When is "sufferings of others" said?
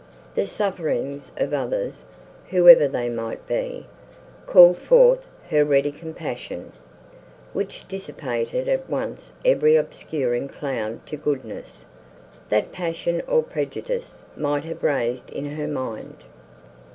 0.47-2.05